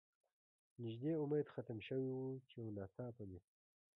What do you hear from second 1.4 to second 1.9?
ختم